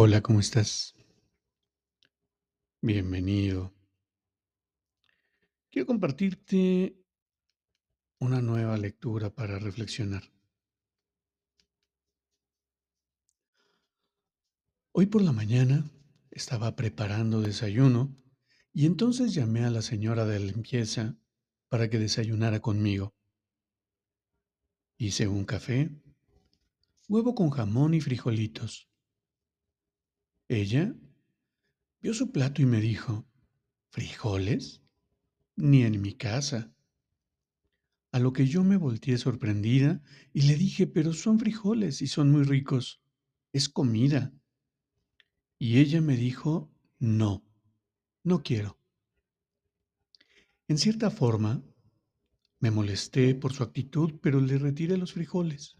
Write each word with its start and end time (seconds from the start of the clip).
Hola, 0.00 0.20
¿cómo 0.20 0.38
estás? 0.38 0.94
Bienvenido. 2.80 3.74
Quiero 5.72 5.86
compartirte 5.86 7.02
una 8.20 8.40
nueva 8.40 8.78
lectura 8.78 9.34
para 9.34 9.58
reflexionar. 9.58 10.22
Hoy 14.92 15.06
por 15.06 15.20
la 15.20 15.32
mañana 15.32 15.90
estaba 16.30 16.76
preparando 16.76 17.40
desayuno 17.40 18.14
y 18.72 18.86
entonces 18.86 19.34
llamé 19.34 19.64
a 19.64 19.70
la 19.70 19.82
señora 19.82 20.26
de 20.26 20.38
limpieza 20.38 21.18
para 21.68 21.90
que 21.90 21.98
desayunara 21.98 22.60
conmigo. 22.60 23.16
Hice 24.96 25.26
un 25.26 25.44
café, 25.44 25.90
huevo 27.08 27.34
con 27.34 27.50
jamón 27.50 27.94
y 27.94 28.00
frijolitos. 28.00 28.87
Ella 30.48 30.94
vio 32.00 32.14
su 32.14 32.32
plato 32.32 32.62
y 32.62 32.66
me 32.66 32.80
dijo, 32.80 33.28
¿frijoles? 33.90 34.82
Ni 35.56 35.82
en 35.82 36.00
mi 36.00 36.14
casa. 36.14 36.72
A 38.12 38.18
lo 38.18 38.32
que 38.32 38.46
yo 38.46 38.64
me 38.64 38.78
volteé 38.78 39.18
sorprendida 39.18 40.02
y 40.32 40.42
le 40.42 40.56
dije, 40.56 40.86
pero 40.86 41.12
son 41.12 41.38
frijoles 41.38 42.00
y 42.00 42.06
son 42.06 42.30
muy 42.30 42.44
ricos. 42.44 43.02
Es 43.52 43.68
comida. 43.68 44.32
Y 45.58 45.80
ella 45.80 46.00
me 46.00 46.16
dijo, 46.16 46.72
no, 46.98 47.44
no 48.22 48.42
quiero. 48.42 48.78
En 50.66 50.78
cierta 50.78 51.10
forma, 51.10 51.62
me 52.60 52.70
molesté 52.70 53.34
por 53.34 53.52
su 53.52 53.62
actitud, 53.62 54.18
pero 54.22 54.40
le 54.40 54.56
retiré 54.56 54.96
los 54.96 55.12
frijoles. 55.12 55.76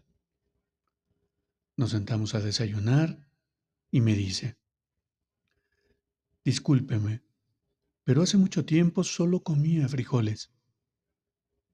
Nos 1.75 1.91
sentamos 1.91 2.35
a 2.35 2.41
desayunar 2.41 3.28
y 3.91 4.01
me 4.01 4.13
dice, 4.15 4.57
Discúlpeme, 6.43 7.21
pero 8.03 8.21
hace 8.21 8.37
mucho 8.37 8.65
tiempo 8.65 9.03
solo 9.03 9.43
comía 9.43 9.87
frijoles. 9.87 10.51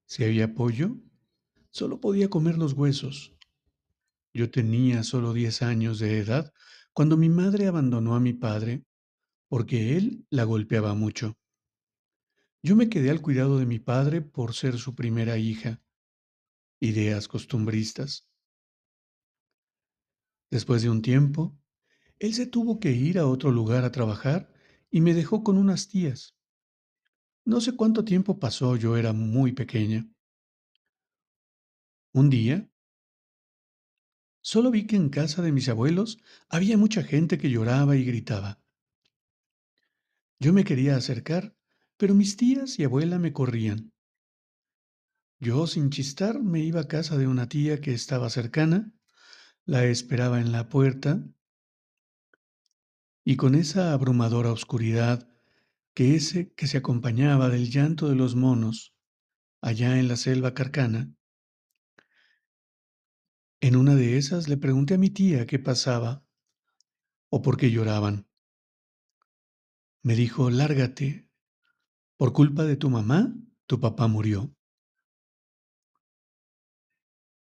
Si 0.05 0.23
había 0.23 0.53
pollo, 0.53 0.97
solo 1.69 1.99
podía 2.01 2.29
comer 2.29 2.57
los 2.57 2.73
huesos. 2.73 3.35
Yo 4.33 4.51
tenía 4.51 5.03
solo 5.03 5.33
diez 5.33 5.61
años 5.61 5.99
de 5.99 6.19
edad 6.19 6.51
cuando 6.93 7.15
mi 7.15 7.29
madre 7.29 7.67
abandonó 7.67 8.15
a 8.15 8.19
mi 8.19 8.33
padre 8.33 8.83
porque 9.47 9.95
él 9.95 10.25
la 10.29 10.43
golpeaba 10.43 10.93
mucho. 10.93 11.37
Yo 12.61 12.75
me 12.75 12.89
quedé 12.89 13.11
al 13.11 13.21
cuidado 13.21 13.59
de 13.59 13.65
mi 13.65 13.79
padre 13.79 14.21
por 14.21 14.53
ser 14.53 14.77
su 14.77 14.95
primera 14.95 15.37
hija. 15.37 15.81
Ideas 16.81 17.27
costumbristas. 17.27 18.27
Después 20.49 20.81
de 20.81 20.89
un 20.89 21.01
tiempo, 21.01 21.57
él 22.19 22.33
se 22.33 22.45
tuvo 22.45 22.79
que 22.79 22.91
ir 22.91 23.19
a 23.19 23.27
otro 23.27 23.51
lugar 23.51 23.83
a 23.83 23.91
trabajar 23.91 24.51
y 24.89 25.01
me 25.01 25.13
dejó 25.13 25.43
con 25.43 25.57
unas 25.57 25.87
tías. 25.87 26.35
No 27.43 27.61
sé 27.61 27.75
cuánto 27.75 28.05
tiempo 28.05 28.39
pasó, 28.39 28.75
yo 28.75 28.97
era 28.97 29.13
muy 29.13 29.51
pequeña. 29.51 30.07
Un 32.13 32.29
día, 32.29 32.69
solo 34.41 34.71
vi 34.71 34.87
que 34.87 34.95
en 34.95 35.09
casa 35.09 35.41
de 35.41 35.51
mis 35.51 35.67
abuelos 35.67 36.19
había 36.49 36.77
mucha 36.77 37.03
gente 37.03 37.37
que 37.37 37.49
lloraba 37.49 37.97
y 37.97 38.05
gritaba. 38.05 38.61
Yo 40.39 40.53
me 40.53 40.63
quería 40.63 40.95
acercar, 40.95 41.55
pero 41.97 42.15
mis 42.15 42.37
tías 42.37 42.79
y 42.79 42.83
abuela 42.83 43.19
me 43.19 43.33
corrían. 43.33 43.93
Yo, 45.39 45.67
sin 45.67 45.89
chistar, 45.89 46.41
me 46.41 46.61
iba 46.61 46.81
a 46.81 46.87
casa 46.87 47.17
de 47.17 47.27
una 47.27 47.49
tía 47.49 47.81
que 47.81 47.93
estaba 47.93 48.29
cercana, 48.29 48.93
la 49.65 49.85
esperaba 49.85 50.39
en 50.39 50.51
la 50.51 50.69
puerta 50.69 51.23
y 53.27 53.37
con 53.37 53.55
esa 53.55 53.91
abrumadora 53.91 54.51
oscuridad 54.51 55.27
que 55.95 56.15
ese 56.15 56.53
que 56.53 56.67
se 56.67 56.77
acompañaba 56.77 57.49
del 57.49 57.71
llanto 57.71 58.07
de 58.07 58.15
los 58.15 58.35
monos 58.35 58.95
allá 59.61 59.97
en 59.97 60.07
la 60.07 60.15
selva 60.15 60.53
carcana, 60.53 61.11
en 63.61 63.75
una 63.75 63.95
de 63.95 64.17
esas 64.17 64.47
le 64.47 64.57
pregunté 64.57 64.93
a 64.93 64.99
mi 64.99 65.09
tía 65.09 65.47
qué 65.47 65.57
pasaba 65.57 66.23
o 67.29 67.41
por 67.41 67.57
qué 67.57 67.71
lloraban. 67.71 68.29
Me 70.03 70.13
dijo, 70.13 70.51
lárgate, 70.51 71.27
por 72.17 72.31
culpa 72.31 72.63
de 72.63 72.75
tu 72.75 72.91
mamá, 72.91 73.33
tu 73.65 73.79
papá 73.79 74.07
murió. 74.07 74.55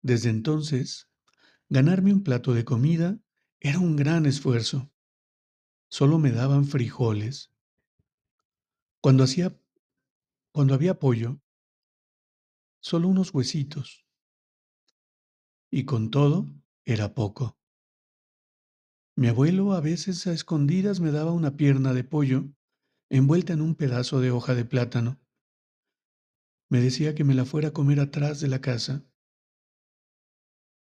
Desde 0.00 0.30
entonces, 0.30 1.10
ganarme 1.68 2.14
un 2.14 2.22
plato 2.22 2.54
de 2.54 2.64
comida 2.64 3.20
era 3.60 3.80
un 3.80 3.96
gran 3.96 4.24
esfuerzo 4.24 4.90
solo 5.88 6.18
me 6.18 6.30
daban 6.30 6.64
frijoles. 6.64 7.52
Cuando 9.00 9.24
hacía, 9.24 9.58
cuando 10.52 10.74
había 10.74 10.98
pollo, 10.98 11.40
solo 12.80 13.08
unos 13.08 13.32
huesitos. 13.32 14.06
Y 15.70 15.84
con 15.84 16.10
todo, 16.10 16.46
era 16.84 17.14
poco. 17.14 17.58
Mi 19.16 19.28
abuelo 19.28 19.72
a 19.72 19.80
veces 19.80 20.26
a 20.26 20.32
escondidas 20.32 21.00
me 21.00 21.10
daba 21.10 21.32
una 21.32 21.56
pierna 21.56 21.92
de 21.92 22.04
pollo 22.04 22.44
envuelta 23.10 23.52
en 23.52 23.62
un 23.62 23.74
pedazo 23.74 24.20
de 24.20 24.30
hoja 24.30 24.54
de 24.54 24.64
plátano. 24.64 25.18
Me 26.70 26.80
decía 26.80 27.14
que 27.14 27.24
me 27.24 27.34
la 27.34 27.44
fuera 27.44 27.68
a 27.68 27.72
comer 27.72 28.00
atrás 28.00 28.40
de 28.40 28.48
la 28.48 28.60
casa. 28.60 29.04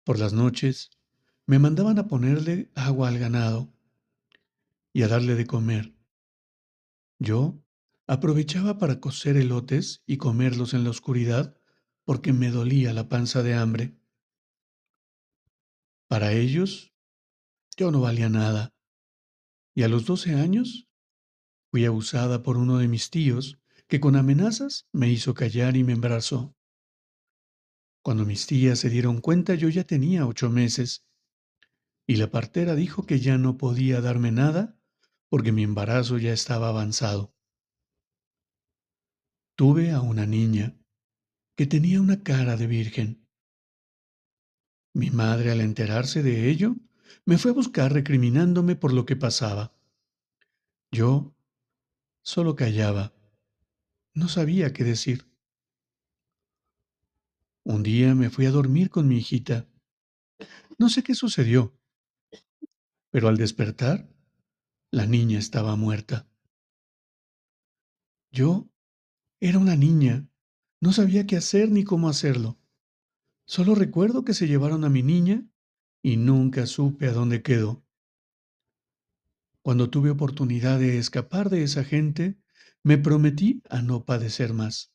Por 0.03 0.19
las 0.19 0.33
noches 0.33 0.89
me 1.45 1.59
mandaban 1.59 1.99
a 1.99 2.07
ponerle 2.07 2.71
agua 2.75 3.09
al 3.09 3.19
ganado 3.19 3.71
y 4.93 5.03
a 5.03 5.07
darle 5.07 5.35
de 5.35 5.45
comer. 5.45 5.95
Yo 7.19 7.61
aprovechaba 8.07 8.77
para 8.77 8.99
cocer 8.99 9.37
elotes 9.37 10.03
y 10.05 10.17
comerlos 10.17 10.73
en 10.73 10.83
la 10.83 10.89
oscuridad 10.89 11.55
porque 12.05 12.33
me 12.33 12.49
dolía 12.49 12.93
la 12.93 13.07
panza 13.07 13.43
de 13.43 13.53
hambre. 13.53 13.99
Para 16.07 16.33
ellos, 16.33 16.91
yo 17.77 17.91
no 17.91 18.01
valía 18.01 18.29
nada. 18.29 18.73
Y 19.75 19.83
a 19.83 19.87
los 19.89 20.05
doce 20.05 20.33
años, 20.33 20.89
fui 21.69 21.85
abusada 21.85 22.41
por 22.41 22.57
uno 22.57 22.79
de 22.79 22.87
mis 22.87 23.11
tíos 23.11 23.59
que 23.87 23.99
con 23.99 24.15
amenazas 24.15 24.87
me 24.91 25.09
hizo 25.09 25.33
callar 25.33 25.77
y 25.77 25.83
me 25.83 25.93
embarazó. 25.93 26.55
Cuando 28.01 28.25
mis 28.25 28.47
tías 28.47 28.79
se 28.79 28.89
dieron 28.89 29.21
cuenta 29.21 29.55
yo 29.55 29.69
ya 29.69 29.83
tenía 29.83 30.25
ocho 30.25 30.49
meses 30.49 31.05
y 32.07 32.15
la 32.15 32.31
partera 32.31 32.73
dijo 32.73 33.05
que 33.05 33.19
ya 33.19 33.37
no 33.37 33.57
podía 33.57 34.01
darme 34.01 34.31
nada 34.31 34.78
porque 35.29 35.51
mi 35.51 35.63
embarazo 35.63 36.17
ya 36.17 36.33
estaba 36.33 36.69
avanzado. 36.69 37.35
Tuve 39.55 39.91
a 39.91 40.01
una 40.01 40.25
niña 40.25 40.75
que 41.55 41.67
tenía 41.67 42.01
una 42.01 42.23
cara 42.23 42.57
de 42.57 42.67
virgen. 42.67 43.27
Mi 44.93 45.11
madre, 45.11 45.51
al 45.51 45.61
enterarse 45.61 46.23
de 46.23 46.49
ello, 46.49 46.75
me 47.25 47.37
fue 47.37 47.51
a 47.51 47.53
buscar 47.53 47.93
recriminándome 47.93 48.75
por 48.75 48.93
lo 48.93 49.05
que 49.05 49.15
pasaba. 49.15 49.75
Yo 50.91 51.35
solo 52.23 52.55
callaba. 52.55 53.13
No 54.15 54.27
sabía 54.27 54.73
qué 54.73 54.83
decir. 54.83 55.29
Un 57.63 57.83
día 57.83 58.15
me 58.15 58.29
fui 58.29 58.45
a 58.47 58.51
dormir 58.51 58.89
con 58.89 59.07
mi 59.07 59.17
hijita. 59.17 59.67
No 60.79 60.89
sé 60.89 61.03
qué 61.03 61.13
sucedió, 61.13 61.77
pero 63.11 63.27
al 63.27 63.37
despertar 63.37 64.09
la 64.91 65.05
niña 65.05 65.37
estaba 65.37 65.75
muerta. 65.75 66.27
Yo 68.31 68.69
era 69.39 69.59
una 69.59 69.75
niña, 69.75 70.27
no 70.81 70.93
sabía 70.93 71.25
qué 71.25 71.37
hacer 71.37 71.69
ni 71.71 71.83
cómo 71.83 72.09
hacerlo. 72.09 72.59
Solo 73.45 73.75
recuerdo 73.75 74.23
que 74.23 74.33
se 74.33 74.47
llevaron 74.47 74.83
a 74.83 74.89
mi 74.89 75.03
niña 75.03 75.47
y 76.01 76.17
nunca 76.17 76.65
supe 76.65 77.07
a 77.07 77.13
dónde 77.13 77.41
quedó. 77.41 77.83
Cuando 79.61 79.89
tuve 79.89 80.09
oportunidad 80.09 80.79
de 80.79 80.97
escapar 80.97 81.49
de 81.49 81.63
esa 81.63 81.83
gente, 81.83 82.39
me 82.83 82.97
prometí 82.97 83.61
a 83.69 83.81
no 83.81 84.05
padecer 84.05 84.53
más, 84.53 84.91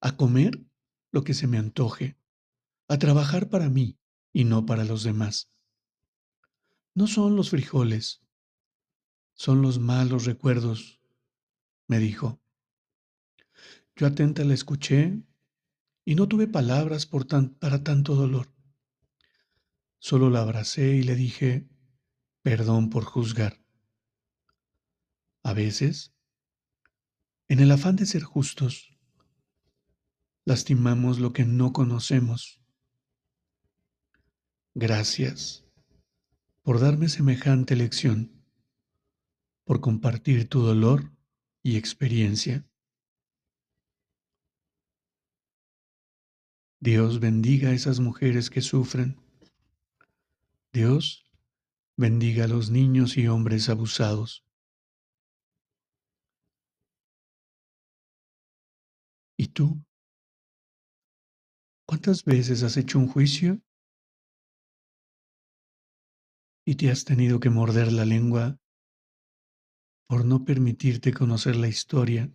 a 0.00 0.16
comer 0.16 0.64
lo 1.10 1.24
que 1.24 1.34
se 1.34 1.46
me 1.46 1.58
antoje, 1.58 2.16
a 2.88 2.98
trabajar 2.98 3.48
para 3.48 3.68
mí 3.68 3.98
y 4.32 4.44
no 4.44 4.66
para 4.66 4.84
los 4.84 5.02
demás. 5.02 5.50
No 6.94 7.06
son 7.06 7.36
los 7.36 7.50
frijoles, 7.50 8.21
son 9.34 9.62
los 9.62 9.78
malos 9.78 10.24
recuerdos, 10.24 11.00
me 11.86 11.98
dijo. 11.98 12.40
Yo 13.96 14.06
atenta 14.06 14.44
la 14.44 14.54
escuché 14.54 15.22
y 16.04 16.14
no 16.14 16.28
tuve 16.28 16.46
palabras 16.46 17.06
para 17.06 17.84
tanto 17.84 18.14
dolor. 18.14 18.52
Solo 19.98 20.30
la 20.30 20.40
abracé 20.40 20.96
y 20.96 21.02
le 21.02 21.14
dije, 21.14 21.68
perdón 22.42 22.90
por 22.90 23.04
juzgar. 23.04 23.64
A 25.44 25.52
veces, 25.52 26.14
en 27.48 27.60
el 27.60 27.70
afán 27.70 27.96
de 27.96 28.06
ser 28.06 28.22
justos, 28.22 28.98
lastimamos 30.44 31.18
lo 31.20 31.32
que 31.32 31.44
no 31.44 31.72
conocemos. 31.72 32.60
Gracias 34.74 35.64
por 36.62 36.80
darme 36.80 37.08
semejante 37.08 37.76
lección, 37.76 38.41
por 39.64 39.80
compartir 39.80 40.48
tu 40.48 40.62
dolor 40.62 41.12
y 41.62 41.76
experiencia. 41.76 42.66
Dios 46.80 47.20
bendiga 47.20 47.68
a 47.68 47.72
esas 47.72 48.00
mujeres 48.00 48.50
que 48.50 48.60
sufren. 48.60 49.20
Dios 50.72 51.24
bendiga 51.96 52.44
a 52.44 52.48
los 52.48 52.70
niños 52.70 53.16
y 53.16 53.28
hombres 53.28 53.68
abusados. 53.68 54.44
¿Y 59.36 59.48
tú? 59.48 59.84
¿Cuántas 61.86 62.24
veces 62.24 62.62
has 62.62 62.76
hecho 62.76 62.98
un 62.98 63.06
juicio 63.06 63.60
y 66.64 66.76
te 66.76 66.90
has 66.90 67.04
tenido 67.04 67.38
que 67.38 67.50
morder 67.50 67.92
la 67.92 68.04
lengua 68.04 68.61
por 70.12 70.26
no 70.26 70.44
permitirte 70.44 71.14
conocer 71.14 71.56
la 71.56 71.68
historia 71.68 72.30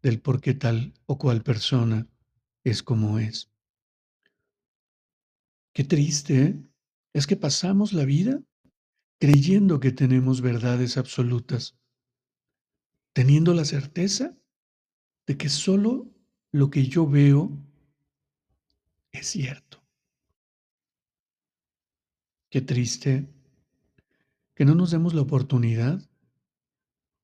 del 0.00 0.18
por 0.18 0.40
qué 0.40 0.54
tal 0.54 0.94
o 1.04 1.18
cual 1.18 1.42
persona 1.42 2.08
es 2.64 2.82
como 2.82 3.18
es? 3.18 3.52
Qué 5.74 5.84
triste 5.84 6.42
¿eh? 6.42 6.62
es 7.12 7.26
que 7.26 7.36
pasamos 7.36 7.92
la 7.92 8.06
vida 8.06 8.42
creyendo 9.20 9.78
que 9.78 9.92
tenemos 9.92 10.40
verdades 10.40 10.96
absolutas, 10.96 11.78
teniendo 13.12 13.52
la 13.52 13.66
certeza 13.66 14.34
de 15.26 15.36
que 15.36 15.50
solo 15.50 16.10
lo 16.50 16.70
que 16.70 16.86
yo 16.86 17.06
veo 17.06 17.62
es 19.12 19.26
cierto. 19.26 19.84
Qué 22.48 22.62
triste 22.62 23.35
que 24.56 24.64
no 24.64 24.74
nos 24.74 24.90
demos 24.90 25.12
la 25.12 25.20
oportunidad 25.20 26.00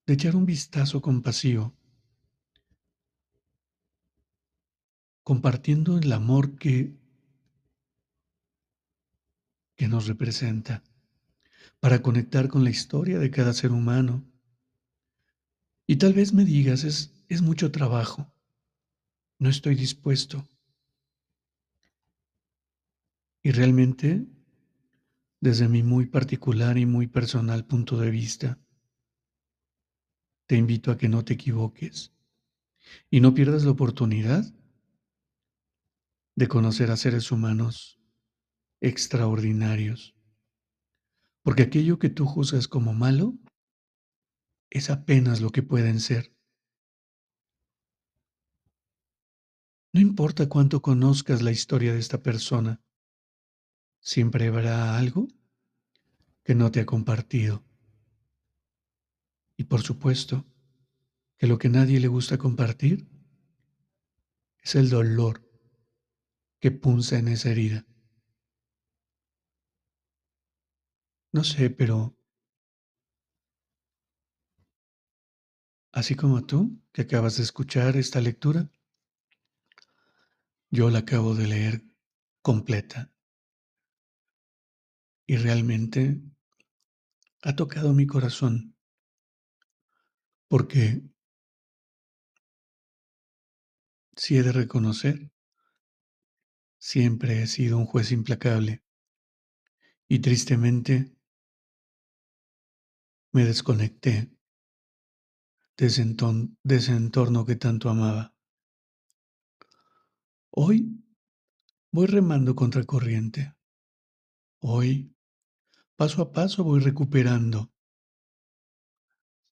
de 0.06 0.12
echar 0.12 0.36
un 0.36 0.44
vistazo 0.44 1.00
compasivo, 1.00 1.74
compartiendo 5.22 5.96
el 5.96 6.12
amor 6.12 6.58
que, 6.58 6.94
que 9.76 9.88
nos 9.88 10.06
representa, 10.06 10.84
para 11.80 12.02
conectar 12.02 12.48
con 12.48 12.64
la 12.64 12.70
historia 12.70 13.18
de 13.18 13.30
cada 13.30 13.54
ser 13.54 13.72
humano. 13.72 14.22
Y 15.86 15.96
tal 15.96 16.12
vez 16.12 16.34
me 16.34 16.44
digas, 16.44 16.84
es, 16.84 17.14
es 17.30 17.40
mucho 17.40 17.72
trabajo, 17.72 18.30
no 19.38 19.48
estoy 19.48 19.74
dispuesto. 19.74 20.46
Y 23.42 23.52
realmente, 23.52 24.26
desde 25.42 25.68
mi 25.68 25.82
muy 25.82 26.06
particular 26.06 26.78
y 26.78 26.86
muy 26.86 27.08
personal 27.08 27.66
punto 27.66 27.98
de 27.98 28.12
vista, 28.12 28.60
te 30.46 30.56
invito 30.56 30.92
a 30.92 30.96
que 30.96 31.08
no 31.08 31.24
te 31.24 31.34
equivoques 31.34 32.14
y 33.10 33.20
no 33.20 33.34
pierdas 33.34 33.64
la 33.64 33.72
oportunidad 33.72 34.44
de 36.36 36.46
conocer 36.46 36.92
a 36.92 36.96
seres 36.96 37.32
humanos 37.32 38.00
extraordinarios. 38.80 40.14
Porque 41.42 41.64
aquello 41.64 41.98
que 41.98 42.08
tú 42.08 42.24
juzgas 42.24 42.68
como 42.68 42.92
malo 42.92 43.36
es 44.70 44.90
apenas 44.90 45.40
lo 45.40 45.50
que 45.50 45.64
pueden 45.64 45.98
ser. 45.98 46.32
No 49.92 50.00
importa 50.00 50.48
cuánto 50.48 50.82
conozcas 50.82 51.42
la 51.42 51.50
historia 51.50 51.92
de 51.92 51.98
esta 51.98 52.22
persona, 52.22 52.80
siempre 54.02 54.48
habrá 54.48 54.98
algo 54.98 55.28
que 56.44 56.54
no 56.54 56.70
te 56.70 56.80
ha 56.80 56.86
compartido. 56.86 57.64
Y 59.56 59.64
por 59.64 59.82
supuesto 59.82 60.44
que 61.38 61.46
lo 61.46 61.58
que 61.58 61.68
nadie 61.68 62.00
le 62.00 62.08
gusta 62.08 62.36
compartir 62.36 63.08
es 64.58 64.74
el 64.74 64.90
dolor 64.90 65.48
que 66.58 66.72
punza 66.72 67.18
en 67.18 67.28
esa 67.28 67.50
herida. 67.50 67.86
No 71.32 71.44
sé, 71.44 71.70
pero 71.70 72.16
así 75.92 76.14
como 76.14 76.44
tú, 76.44 76.82
que 76.92 77.02
acabas 77.02 77.36
de 77.36 77.44
escuchar 77.44 77.96
esta 77.96 78.20
lectura, 78.20 78.68
yo 80.70 80.90
la 80.90 81.00
acabo 81.00 81.34
de 81.34 81.46
leer 81.46 81.84
completa 82.42 83.11
y 85.32 85.36
realmente 85.38 86.20
ha 87.40 87.56
tocado 87.56 87.94
mi 87.94 88.06
corazón 88.06 88.76
porque 90.46 91.00
si 94.14 94.36
he 94.36 94.42
de 94.42 94.52
reconocer, 94.52 95.32
siempre 96.76 97.42
he 97.42 97.46
sido 97.46 97.78
un 97.78 97.86
juez 97.86 98.12
implacable 98.12 98.84
y 100.06 100.18
tristemente 100.18 101.16
me 103.32 103.46
desconecté 103.46 104.36
de 105.78 105.86
ese, 105.86 106.04
de 106.62 106.76
ese 106.76 106.92
entorno 106.92 107.46
que 107.46 107.56
tanto 107.56 107.88
amaba. 107.88 108.34
Hoy 110.50 111.02
voy 111.90 112.06
remando 112.06 112.54
contra 112.54 112.84
corriente. 112.84 113.54
Hoy, 114.64 115.11
paso 115.96 116.22
a 116.22 116.32
paso, 116.32 116.64
voy 116.64 116.80
recuperando 116.80 117.72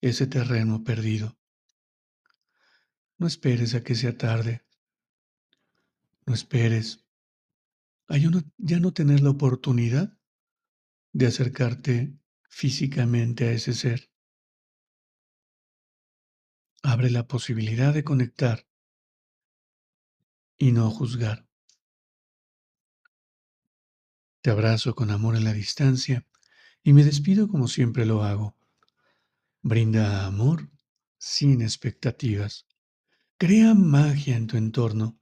ese 0.00 0.26
terreno 0.26 0.82
perdido. 0.82 1.38
No 3.18 3.26
esperes 3.26 3.74
a 3.74 3.82
que 3.82 3.94
sea 3.94 4.16
tarde. 4.16 4.64
No 6.26 6.34
esperes 6.34 7.04
a 8.08 8.16
ya 8.16 8.80
no 8.80 8.92
tener 8.92 9.20
la 9.20 9.30
oportunidad 9.30 10.18
de 11.12 11.26
acercarte 11.26 12.18
físicamente 12.48 13.48
a 13.48 13.52
ese 13.52 13.74
ser. 13.74 14.10
Abre 16.82 17.10
la 17.10 17.26
posibilidad 17.26 17.92
de 17.92 18.04
conectar 18.04 18.66
y 20.56 20.72
no 20.72 20.90
juzgar. 20.90 21.46
Te 24.42 24.50
abrazo 24.50 24.94
con 24.94 25.10
amor 25.10 25.36
en 25.36 25.44
la 25.44 25.52
distancia 25.52 26.26
y 26.82 26.92
me 26.92 27.04
despido 27.04 27.48
como 27.48 27.68
siempre 27.68 28.06
lo 28.06 28.22
hago. 28.22 28.56
Brinda 29.62 30.26
amor 30.26 30.70
sin 31.18 31.60
expectativas. 31.62 32.66
Crea 33.36 33.74
magia 33.74 34.36
en 34.36 34.46
tu 34.46 34.56
entorno 34.56 35.18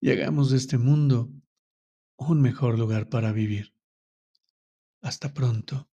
y 0.00 0.10
hagamos 0.10 0.50
de 0.50 0.56
este 0.56 0.78
mundo 0.78 1.32
un 2.16 2.40
mejor 2.40 2.78
lugar 2.78 3.08
para 3.08 3.32
vivir. 3.32 3.74
Hasta 5.00 5.32
pronto. 5.32 5.87